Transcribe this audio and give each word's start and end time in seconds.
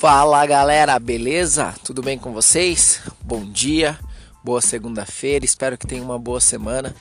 Fala 0.00 0.46
galera, 0.46 0.98
beleza? 0.98 1.74
Tudo 1.84 2.00
bem 2.00 2.18
com 2.18 2.32
vocês? 2.32 3.02
Bom 3.20 3.44
dia, 3.44 4.00
boa 4.42 4.62
segunda-feira, 4.62 5.44
espero 5.44 5.76
que 5.76 5.86
tenham 5.86 6.06
uma 6.06 6.18
boa 6.18 6.40
semana. 6.40 6.96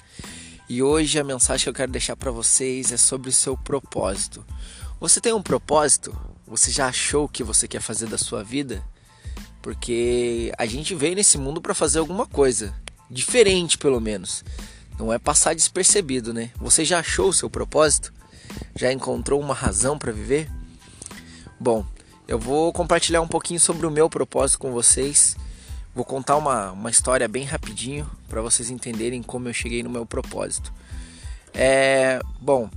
E 0.67 0.83
hoje 0.83 1.17
a 1.17 1.23
mensagem 1.23 1.63
que 1.63 1.69
eu 1.69 1.73
quero 1.73 1.93
deixar 1.93 2.17
para 2.17 2.29
vocês 2.29 2.91
é 2.91 2.97
sobre 2.97 3.29
o 3.29 3.31
seu 3.31 3.55
propósito. 3.55 4.45
Você 4.99 5.21
tem 5.21 5.31
um 5.31 5.41
propósito? 5.41 6.13
Você 6.45 6.71
já 6.71 6.87
achou 6.87 7.23
o 7.23 7.29
que 7.29 7.41
você 7.41 7.69
quer 7.69 7.79
fazer 7.79 8.07
da 8.07 8.17
sua 8.17 8.43
vida? 8.43 8.83
Porque 9.61 10.51
a 10.57 10.65
gente 10.65 10.93
veio 10.93 11.15
nesse 11.15 11.37
mundo 11.37 11.61
para 11.61 11.73
fazer 11.73 11.99
alguma 11.99 12.25
coisa, 12.25 12.75
diferente 13.09 13.77
pelo 13.77 14.01
menos. 14.01 14.43
Não 14.99 15.13
é 15.13 15.17
passar 15.17 15.55
despercebido, 15.55 16.33
né? 16.33 16.51
Você 16.57 16.83
já 16.83 16.99
achou 16.99 17.29
o 17.29 17.33
seu 17.33 17.49
propósito? 17.49 18.13
Já 18.75 18.91
encontrou 18.91 19.39
uma 19.39 19.53
razão 19.53 19.97
para 19.97 20.11
viver? 20.11 20.51
Bom, 21.57 21.85
eu 22.29 22.37
vou 22.37 22.71
compartilhar 22.71 23.21
um 23.21 23.27
pouquinho 23.27 23.59
sobre 23.59 23.87
o 23.87 23.91
meu 23.91 24.07
propósito 24.07 24.59
com 24.59 24.71
vocês. 24.71 25.35
Vou 25.95 26.05
contar 26.05 26.37
uma, 26.37 26.71
uma 26.73 26.91
história 26.91 27.27
bem 27.27 27.43
rapidinho 27.43 28.07
para 28.29 28.39
vocês 28.39 28.69
entenderem 28.69 29.23
como 29.23 29.49
eu 29.49 29.53
cheguei 29.53 29.81
no 29.81 29.89
meu 29.89 30.05
propósito. 30.05 30.71
É, 31.55 32.21
bom, 32.39 32.69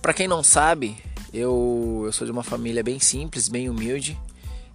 para 0.00 0.14
quem 0.14 0.26
não 0.26 0.42
sabe, 0.42 0.96
eu, 1.30 2.04
eu 2.06 2.12
sou 2.12 2.24
de 2.24 2.32
uma 2.32 2.42
família 2.42 2.82
bem 2.82 2.98
simples, 2.98 3.50
bem 3.50 3.68
humilde 3.68 4.18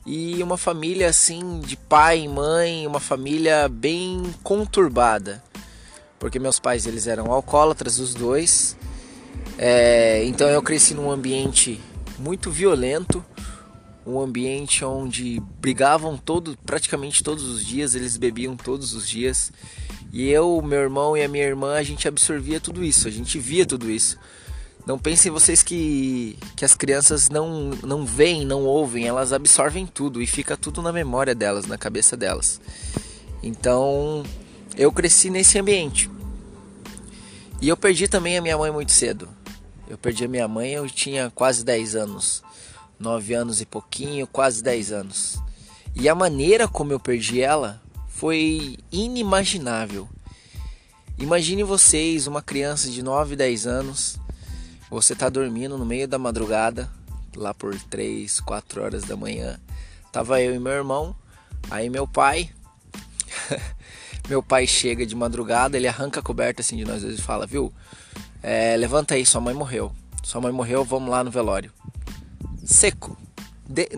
e 0.06 0.44
uma 0.44 0.56
família 0.56 1.10
assim 1.10 1.60
de 1.62 1.76
pai 1.76 2.20
e 2.20 2.28
mãe, 2.28 2.86
uma 2.86 3.00
família 3.00 3.68
bem 3.68 4.22
conturbada, 4.44 5.44
porque 6.20 6.38
meus 6.38 6.60
pais 6.60 6.86
eles 6.86 7.08
eram 7.08 7.32
alcoólatras 7.32 7.98
os 7.98 8.14
dois. 8.14 8.78
É, 9.58 10.24
então 10.26 10.48
eu 10.48 10.62
cresci 10.62 10.94
num 10.94 11.10
ambiente 11.10 11.82
muito 12.18 12.52
violento, 12.52 13.24
um 14.06 14.20
ambiente 14.20 14.86
onde 14.86 15.42
brigavam 15.60 16.18
todo, 16.18 16.58
praticamente 16.66 17.24
todos 17.24 17.44
os 17.44 17.66
dias, 17.66 17.96
eles 17.96 18.18
bebiam 18.18 18.56
todos 18.56 18.94
os 18.94 19.08
dias. 19.08 19.52
E 20.14 20.30
eu, 20.30 20.62
meu 20.62 20.80
irmão 20.80 21.18
e 21.18 21.24
a 21.24 21.28
minha 21.28 21.44
irmã, 21.44 21.76
a 21.76 21.84
gente 21.84 22.08
absorvia 22.08 22.60
tudo 22.60 22.84
isso, 22.84 23.08
a 23.08 23.12
gente 23.12 23.40
via 23.40 23.66
tudo 23.66 23.90
isso. 23.90 24.18
Não 24.86 25.00
pensem 25.00 25.32
vocês 25.32 25.64
que, 25.64 26.38
que 26.56 26.64
as 26.64 26.76
crianças 26.76 27.28
não, 27.28 27.72
não 27.84 28.06
veem, 28.06 28.46
não 28.46 28.64
ouvem, 28.64 29.08
elas 29.08 29.34
absorvem 29.34 29.88
tudo 29.88 30.22
e 30.22 30.28
fica 30.28 30.56
tudo 30.56 30.82
na 30.82 30.94
memória 30.94 31.34
delas, 31.34 31.66
na 31.66 31.78
cabeça 31.78 32.16
delas. 32.16 32.62
Então, 33.42 34.24
eu 34.78 34.92
cresci 34.92 35.32
nesse 35.32 35.58
ambiente. 35.58 36.10
E 37.60 37.68
eu 37.68 37.76
perdi 37.76 38.08
também 38.08 38.38
a 38.38 38.42
minha 38.42 38.58
mãe 38.58 38.72
muito 38.72 38.92
cedo. 38.92 39.28
Eu 39.88 39.98
perdi 39.98 40.26
a 40.26 40.28
minha 40.28 40.48
mãe, 40.48 40.74
eu 40.74 40.90
tinha 40.90 41.32
quase 41.34 41.64
10 41.64 41.96
anos. 41.96 42.44
9 43.00 43.34
anos 43.34 43.62
e 43.62 43.66
pouquinho, 43.66 44.26
quase 44.26 44.64
10 44.64 44.92
anos. 44.92 45.40
E 45.94 46.10
a 46.10 46.16
maneira 46.16 46.68
como 46.68 46.92
eu 46.92 47.00
perdi 47.00 47.42
ela 47.42 47.82
foi 48.08 48.78
inimaginável. 48.92 50.10
Imagine 51.18 51.64
vocês, 51.64 52.28
uma 52.28 52.42
criança 52.42 52.90
de 52.90 53.02
9, 53.02 53.36
10 53.36 53.68
anos, 53.68 54.18
você 54.90 55.14
está 55.14 55.30
dormindo 55.30 55.78
no 55.78 55.86
meio 55.86 56.08
da 56.08 56.18
madrugada, 56.18 56.90
lá 57.36 57.54
por 57.54 57.80
3, 57.80 58.40
4 58.42 58.82
horas 58.82 59.04
da 59.04 59.16
manhã. 59.16 59.60
Tava 60.12 60.42
eu 60.42 60.56
e 60.56 60.60
meu 60.60 60.74
irmão, 60.74 61.16
aí 61.70 61.90
meu 61.90 62.08
pai. 62.08 62.50
meu 64.28 64.42
pai 64.42 64.66
chega 64.66 65.06
de 65.06 65.16
madrugada, 65.16 65.78
ele 65.78 65.88
arranca 65.88 66.20
a 66.20 66.24
coberta 66.24 66.62
assim 66.62 66.78
de 66.78 66.86
nós 66.86 67.02
dois 67.02 67.20
e 67.20 67.22
fala: 67.22 67.46
Viu, 67.46 67.74
é, 68.48 68.78
levanta 68.78 69.16
aí, 69.16 69.26
sua 69.26 69.42
mãe 69.42 69.56
morreu. 69.56 69.92
Sua 70.22 70.40
mãe 70.40 70.52
morreu, 70.52 70.86
vamos 70.86 71.10
lá 71.10 71.24
no 71.24 71.32
velório. 71.32 71.72
Seco. 72.64 73.18
De, 73.68 73.90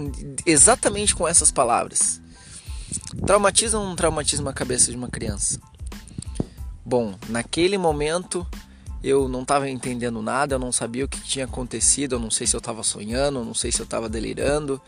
exatamente 0.45 1.13
com 1.13 1.27
essas 1.27 1.51
palavras. 1.51 2.21
Traumatiza 3.25 3.77
ou 3.77 3.85
não 3.85 3.93
traumatiza 3.93 4.49
a 4.49 4.53
cabeça 4.53 4.89
de 4.89 4.95
uma 4.95 5.09
criança? 5.09 5.59
Bom, 6.85 7.15
naquele 7.27 7.77
momento 7.77 8.47
eu 9.03 9.27
não 9.27 9.41
estava 9.41 9.69
entendendo 9.69 10.21
nada, 10.21 10.55
eu 10.55 10.59
não 10.59 10.71
sabia 10.71 11.03
o 11.03 11.09
que 11.09 11.19
tinha 11.19 11.43
acontecido, 11.43 12.15
eu 12.15 12.19
não 12.19 12.31
sei 12.31 12.47
se 12.47 12.55
eu 12.55 12.59
estava 12.59 12.83
sonhando, 12.83 13.39
eu 13.39 13.45
não 13.45 13.53
sei 13.53 13.69
se 13.69 13.81
eu 13.81 13.83
estava 13.83 14.07
delirando. 14.07 14.81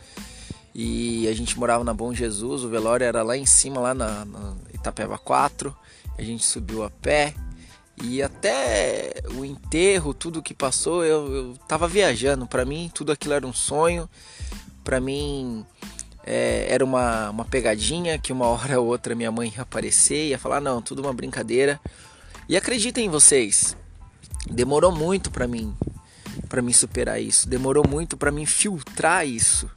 E 0.73 1.27
a 1.27 1.33
gente 1.33 1.59
morava 1.59 1.83
na 1.83 1.93
Bom 1.93 2.13
Jesus, 2.13 2.63
o 2.63 2.69
velório 2.69 3.03
era 3.03 3.23
lá 3.23 3.35
em 3.35 3.45
cima, 3.45 3.81
lá 3.81 3.93
na, 3.93 4.23
na 4.23 4.55
Itapeva 4.73 5.17
4. 5.17 5.75
A 6.17 6.21
gente 6.21 6.45
subiu 6.45 6.81
a 6.81 6.89
pé, 6.89 7.33
e 8.03 8.21
até 8.23 9.13
o 9.35 9.43
enterro, 9.43 10.13
tudo 10.13 10.41
que 10.41 10.53
passou, 10.53 11.03
eu, 11.03 11.33
eu 11.33 11.57
tava 11.67 11.87
viajando. 11.87 12.47
Para 12.47 12.65
mim, 12.65 12.89
tudo 12.93 13.11
aquilo 13.11 13.33
era 13.33 13.45
um 13.45 13.53
sonho. 13.53 14.09
Para 14.83 14.99
mim, 14.99 15.65
é, 16.23 16.67
era 16.69 16.83
uma, 16.83 17.29
uma 17.29 17.45
pegadinha 17.45 18.17
que 18.17 18.31
uma 18.31 18.47
hora 18.49 18.79
ou 18.79 18.87
outra 18.87 19.15
minha 19.15 19.31
mãe 19.31 19.53
ia 19.55 19.63
aparecer 19.63 20.27
e 20.27 20.29
ia 20.29 20.39
falar: 20.39 20.61
não, 20.61 20.81
tudo 20.81 21.01
uma 21.01 21.13
brincadeira. 21.13 21.79
E 22.47 22.57
acreditem 22.57 23.05
em 23.05 23.09
vocês, 23.09 23.77
demorou 24.49 24.91
muito 24.91 25.29
para 25.29 25.47
mim 25.47 25.75
para 26.49 26.61
mim 26.61 26.73
superar 26.73 27.21
isso. 27.21 27.47
Demorou 27.47 27.87
muito 27.87 28.17
para 28.17 28.31
mim 28.31 28.45
filtrar 28.45 29.25
isso. 29.25 29.69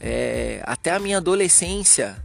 É, 0.00 0.62
até 0.64 0.92
a 0.92 0.98
minha 0.98 1.18
adolescência 1.18 2.16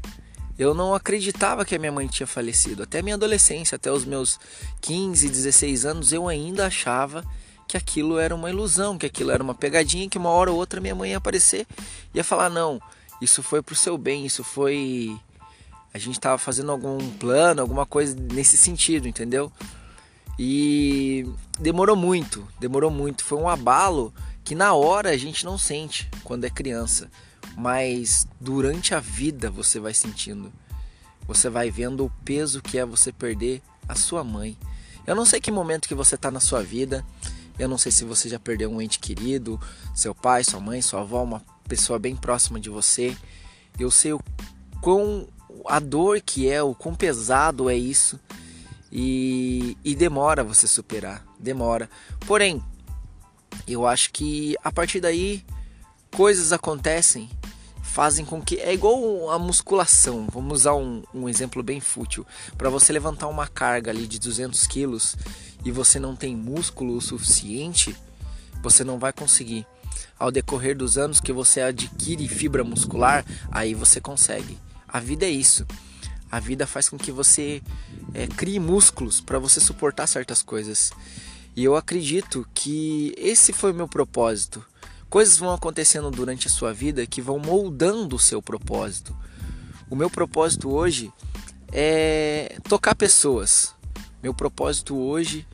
eu 0.57 0.73
não 0.73 0.93
acreditava 0.93 1.65
que 1.65 1.75
a 1.75 1.79
minha 1.79 1.91
mãe 1.91 2.07
tinha 2.07 2.25
falecido. 2.25 2.83
Até 2.83 3.01
minha 3.01 3.15
adolescência, 3.15 3.75
até 3.75 3.91
os 3.91 4.05
meus 4.05 4.39
15, 4.81 5.27
16 5.27 5.85
anos, 5.85 6.13
eu 6.13 6.27
ainda 6.27 6.65
achava 6.65 7.25
que 7.67 7.75
aquilo 7.75 8.17
era 8.17 8.33
uma 8.33 8.49
ilusão, 8.49 8.97
que 8.97 9.05
aquilo 9.05 9.31
era 9.31 9.43
uma 9.43 9.53
pegadinha, 9.53 10.09
que 10.09 10.17
uma 10.17 10.29
hora 10.29 10.51
ou 10.51 10.57
outra 10.57 10.79
minha 10.79 10.95
mãe 10.95 11.11
ia 11.11 11.17
aparecer 11.17 11.67
e 12.13 12.17
ia 12.17 12.23
falar: 12.23 12.49
não, 12.49 12.79
isso 13.21 13.43
foi 13.43 13.61
pro 13.61 13.75
seu 13.75 13.97
bem, 13.97 14.25
isso 14.25 14.43
foi. 14.43 15.15
A 15.93 15.97
gente 15.97 16.15
estava 16.15 16.37
fazendo 16.37 16.71
algum 16.71 16.97
plano, 17.11 17.61
alguma 17.61 17.85
coisa 17.85 18.15
nesse 18.33 18.57
sentido, 18.57 19.07
entendeu? 19.07 19.51
E 20.37 21.25
demorou 21.59 21.95
muito, 21.95 22.45
demorou 22.59 22.91
muito. 22.91 23.23
Foi 23.23 23.37
um 23.37 23.47
abalo 23.47 24.13
que 24.43 24.53
na 24.53 24.73
hora 24.73 25.09
a 25.09 25.17
gente 25.17 25.45
não 25.45 25.57
sente 25.57 26.09
quando 26.23 26.43
é 26.43 26.49
criança 26.49 27.09
mas 27.55 28.27
durante 28.39 28.93
a 28.93 28.99
vida 28.99 29.49
você 29.49 29.79
vai 29.79 29.93
sentindo. 29.93 30.51
Você 31.27 31.49
vai 31.49 31.71
vendo 31.71 32.05
o 32.05 32.11
peso 32.23 32.61
que 32.61 32.77
é 32.77 32.85
você 32.85 33.11
perder 33.11 33.61
a 33.87 33.95
sua 33.95 34.23
mãe. 34.23 34.57
Eu 35.07 35.15
não 35.15 35.25
sei 35.25 35.39
que 35.39 35.51
momento 35.51 35.87
que 35.87 35.95
você 35.95 36.15
está 36.15 36.29
na 36.29 36.39
sua 36.39 36.61
vida. 36.61 37.05
Eu 37.57 37.69
não 37.69 37.77
sei 37.77 37.91
se 37.91 38.03
você 38.03 38.27
já 38.27 38.37
perdeu 38.37 38.69
um 38.69 38.81
ente 38.81 38.99
querido, 38.99 39.59
seu 39.93 40.13
pai, 40.13 40.43
sua 40.43 40.59
mãe, 40.59 40.81
sua 40.81 41.01
avó, 41.01 41.23
uma 41.23 41.41
pessoa 41.67 41.97
bem 41.97 42.15
próxima 42.15 42.59
de 42.59 42.69
você. 42.69 43.15
Eu 43.79 43.89
sei 43.89 44.13
o 44.13 44.19
quão 44.81 45.27
a 45.65 45.79
dor 45.79 46.21
que 46.21 46.49
é, 46.49 46.61
o 46.61 46.75
quão 46.75 46.93
pesado 46.93 47.69
é 47.69 47.75
isso. 47.75 48.19
E, 48.91 49.77
e 49.83 49.95
demora 49.95 50.43
você 50.43 50.67
superar, 50.67 51.25
demora. 51.39 51.89
Porém, 52.27 52.63
eu 53.67 53.87
acho 53.87 54.11
que 54.11 54.55
a 54.63 54.71
partir 54.71 54.99
daí 54.99 55.45
coisas 56.11 56.51
acontecem 56.51 57.29
fazem 57.95 58.25
com 58.25 58.41
que 58.41 58.57
é 58.57 58.73
igual 58.73 59.31
a 59.31 59.39
musculação. 59.39 60.27
Vamos 60.29 60.59
usar 60.59 60.75
um, 60.75 61.01
um 61.13 61.29
exemplo 61.29 61.63
bem 61.63 61.79
fútil. 61.79 62.27
Para 62.57 62.69
você 62.69 62.91
levantar 62.91 63.29
uma 63.29 63.47
carga 63.47 63.89
ali 63.89 64.05
de 64.05 64.19
200 64.19 64.67
quilos 64.67 65.15
e 65.63 65.71
você 65.71 65.97
não 65.97 66.13
tem 66.13 66.35
músculo 66.35 66.97
o 66.97 67.01
suficiente, 67.01 67.95
você 68.61 68.83
não 68.83 68.99
vai 68.99 69.13
conseguir. 69.13 69.65
Ao 70.19 70.29
decorrer 70.29 70.75
dos 70.75 70.97
anos 70.97 71.21
que 71.21 71.31
você 71.31 71.61
adquire 71.61 72.27
fibra 72.27 72.65
muscular, 72.65 73.25
aí 73.49 73.73
você 73.73 74.01
consegue. 74.01 74.57
A 74.85 74.99
vida 74.99 75.25
é 75.25 75.29
isso. 75.29 75.65
A 76.29 76.37
vida 76.37 76.67
faz 76.67 76.89
com 76.89 76.97
que 76.97 77.13
você 77.13 77.61
é, 78.13 78.27
crie 78.27 78.59
músculos 78.59 79.21
para 79.21 79.39
você 79.39 79.61
suportar 79.61 80.05
certas 80.07 80.41
coisas. 80.41 80.91
E 81.55 81.63
eu 81.63 81.77
acredito 81.77 82.45
que 82.53 83.15
esse 83.17 83.53
foi 83.53 83.71
o 83.71 83.75
meu 83.75 83.87
propósito 83.87 84.61
Coisas 85.09 85.37
vão 85.37 85.53
acontecendo 85.53 86.11
durante 86.11 86.47
a 86.47 86.51
sua 86.51 86.73
vida 86.73 87.05
que 87.05 87.21
vão 87.21 87.39
moldando 87.39 88.15
o 88.15 88.19
seu 88.19 88.41
propósito. 88.41 89.15
O 89.89 89.95
meu 89.95 90.09
propósito 90.09 90.69
hoje 90.69 91.11
é 91.71 92.57
tocar 92.67 92.95
pessoas. 92.95 93.73
Meu 94.21 94.33
propósito 94.33 94.95
hoje 94.97 95.47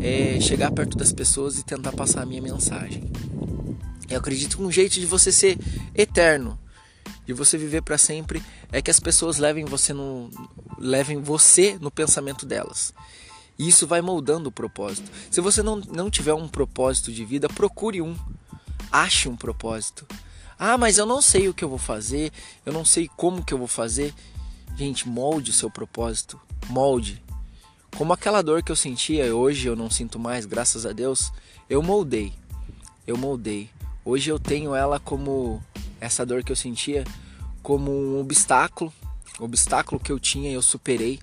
é 0.00 0.40
chegar 0.40 0.70
perto 0.70 0.96
das 0.96 1.12
pessoas 1.12 1.58
e 1.58 1.64
tentar 1.64 1.92
passar 1.92 2.22
a 2.22 2.26
minha 2.26 2.40
mensagem. 2.40 3.10
Eu 4.08 4.18
acredito 4.18 4.56
que 4.56 4.62
um 4.62 4.70
jeito 4.70 4.94
de 4.94 5.06
você 5.06 5.32
ser 5.32 5.58
eterno, 5.94 6.58
de 7.26 7.32
você 7.32 7.56
viver 7.56 7.82
para 7.82 7.98
sempre, 7.98 8.42
é 8.70 8.82
que 8.82 8.90
as 8.90 9.00
pessoas 9.00 9.38
levem 9.38 9.64
você 9.64 9.92
no 9.92 10.30
levem 10.78 11.20
você 11.20 11.78
no 11.80 11.90
pensamento 11.90 12.44
delas. 12.44 12.92
E 13.58 13.68
isso 13.68 13.86
vai 13.86 14.00
moldando 14.00 14.48
o 14.48 14.52
propósito. 14.52 15.10
Se 15.30 15.40
você 15.40 15.62
não, 15.62 15.76
não 15.76 16.10
tiver 16.10 16.34
um 16.34 16.48
propósito 16.48 17.12
de 17.12 17.24
vida, 17.24 17.48
procure 17.48 18.00
um. 18.00 18.16
Ache 18.92 19.28
um 19.28 19.36
propósito. 19.36 20.06
Ah, 20.58 20.76
mas 20.76 20.98
eu 20.98 21.06
não 21.06 21.22
sei 21.22 21.48
o 21.48 21.54
que 21.54 21.64
eu 21.64 21.68
vou 21.68 21.78
fazer, 21.78 22.30
eu 22.64 22.72
não 22.72 22.84
sei 22.84 23.08
como 23.16 23.44
que 23.44 23.54
eu 23.54 23.58
vou 23.58 23.66
fazer. 23.66 24.14
Gente, 24.76 25.08
molde 25.08 25.50
o 25.50 25.54
seu 25.54 25.70
propósito, 25.70 26.38
molde. 26.68 27.22
Como 27.96 28.12
aquela 28.12 28.42
dor 28.42 28.62
que 28.62 28.70
eu 28.70 28.76
sentia, 28.76 29.34
hoje 29.34 29.66
eu 29.66 29.74
não 29.74 29.90
sinto 29.90 30.18
mais, 30.18 30.46
graças 30.46 30.86
a 30.86 30.92
Deus, 30.92 31.32
eu 31.68 31.82
moldei. 31.82 32.32
Eu 33.06 33.16
moldei. 33.16 33.70
Hoje 34.04 34.30
eu 34.30 34.38
tenho 34.38 34.74
ela 34.74 35.00
como 35.00 35.62
essa 36.00 36.24
dor 36.24 36.44
que 36.44 36.52
eu 36.52 36.56
sentia 36.56 37.04
como 37.62 37.90
um 37.90 38.20
obstáculo, 38.20 38.92
obstáculo 39.38 40.00
que 40.00 40.12
eu 40.12 40.18
tinha 40.18 40.50
e 40.50 40.54
eu 40.54 40.62
superei. 40.62 41.20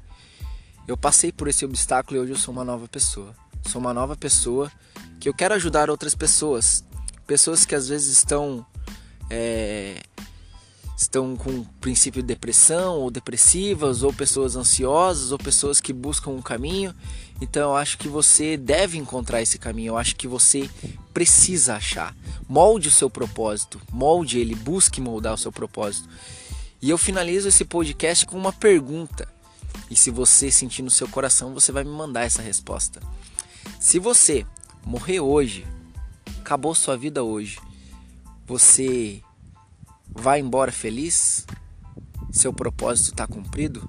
Eu 0.88 0.98
passei 0.98 1.32
por 1.32 1.48
esse 1.48 1.64
obstáculo 1.66 2.18
e 2.18 2.20
hoje 2.22 2.32
eu 2.32 2.38
sou 2.38 2.54
uma 2.54 2.64
nova 2.64 2.88
pessoa. 2.88 3.36
Sou 3.68 3.80
uma 3.80 3.94
nova 3.94 4.16
pessoa 4.16 4.72
que 5.20 5.28
eu 5.28 5.34
quero 5.34 5.54
ajudar 5.54 5.90
outras 5.90 6.16
pessoas, 6.16 6.84
pessoas 7.30 7.64
que 7.64 7.76
às 7.76 7.88
vezes 7.88 8.18
estão 8.18 8.66
é, 9.30 10.02
estão 10.98 11.36
com 11.36 11.64
princípio 11.80 12.24
de 12.24 12.28
depressão 12.28 12.96
ou 12.96 13.12
depressivas, 13.12 14.02
ou 14.02 14.12
pessoas 14.12 14.56
ansiosas, 14.56 15.32
ou 15.32 15.38
pessoas 15.38 15.80
que 15.80 15.94
buscam 15.94 16.32
um 16.32 16.42
caminho. 16.42 16.92
Então 17.40 17.70
eu 17.70 17.76
acho 17.76 18.00
que 18.00 18.08
você 18.08 18.58
deve 18.58 18.98
encontrar 18.98 19.44
esse 19.44 19.60
caminho, 19.60 19.92
eu 19.92 19.98
acho 19.98 20.16
que 20.16 20.28
você 20.28 20.68
precisa 21.14 21.76
achar. 21.76 22.16
Molde 22.48 22.88
o 22.88 22.92
seu 22.92 23.12
propósito, 23.12 23.80
molde 23.92 24.40
ele, 24.40 24.56
busque 24.56 25.00
moldar 25.00 25.36
o 25.36 25.38
seu 25.38 25.52
propósito. 25.52 26.10
E 26.82 26.90
eu 26.90 26.98
finalizo 26.98 27.48
esse 27.48 27.64
podcast 27.64 28.26
com 28.26 28.36
uma 28.36 28.52
pergunta. 28.52 29.32
E 29.92 29.96
se 29.96 30.10
você 30.10 30.50
sentir 30.50 30.82
no 30.82 30.90
seu 30.90 31.08
coração, 31.08 31.54
você 31.54 31.72
vai 31.72 31.84
me 31.84 31.92
mandar 31.92 32.24
essa 32.24 32.42
resposta. 32.42 33.00
Se 33.80 34.00
você 34.00 34.48
morrer 34.84 35.20
hoje, 35.20 35.68
acabou 36.50 36.74
sua 36.74 36.98
vida 36.98 37.24
hoje, 37.24 37.60
você 38.48 39.22
vai 40.08 40.40
embora 40.40 40.72
feliz? 40.72 41.46
Seu 42.32 42.52
propósito 42.52 43.12
está 43.12 43.28
cumprido? 43.28 43.88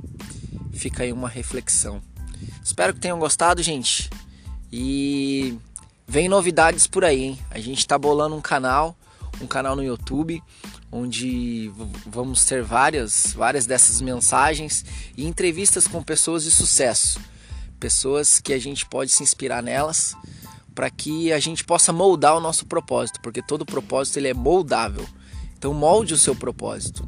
Fica 0.71 1.03
aí 1.03 1.11
uma 1.11 1.27
reflexão. 1.27 2.03
Espero 2.63 2.93
que 2.93 3.01
tenham 3.01 3.19
gostado, 3.19 3.63
gente. 3.63 4.11
E 4.71 5.57
vem 6.07 6.29
novidades 6.29 6.87
por 6.87 7.03
aí, 7.03 7.23
hein? 7.23 7.39
A 7.51 7.59
gente 7.59 7.79
está 7.79 7.97
bolando 7.97 8.37
um 8.37 8.43
canal, 8.43 8.95
um 9.41 9.47
canal 9.47 9.75
no 9.75 9.83
YouTube, 9.83 10.43
onde 10.93 11.73
vamos 12.05 12.45
ter 12.45 12.63
várias, 12.63 13.33
várias 13.33 13.65
dessas 13.65 14.03
mensagens 14.03 14.85
e 15.17 15.25
entrevistas 15.25 15.89
com 15.89 16.03
pessoas 16.03 16.45
de 16.45 16.51
sucesso, 16.51 17.19
pessoas 17.79 18.39
que 18.39 18.53
a 18.53 18.59
gente 18.59 18.85
pode 18.85 19.13
se 19.13 19.23
inspirar 19.23 19.63
nelas 19.63 20.15
para 20.75 20.91
que 20.91 21.33
a 21.33 21.39
gente 21.39 21.65
possa 21.65 21.93
moldar 21.93 22.37
o 22.37 22.41
nosso 22.41 22.67
propósito, 22.67 23.21
porque 23.21 23.43
todo 23.43 23.67
propósito 23.67 24.19
ele 24.19 24.29
é 24.29 24.35
moldável. 24.35 25.07
Então 25.57 25.75
molde 25.75 26.15
o 26.15 26.19
seu 26.19 26.35
propósito. 26.35 27.07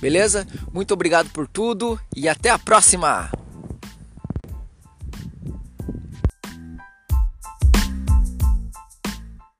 Beleza? 0.00 0.46
Muito 0.72 0.94
obrigado 0.94 1.28
por 1.30 1.46
tudo 1.46 2.00
e 2.16 2.28
até 2.28 2.48
a 2.50 2.58
próxima! 2.58 3.41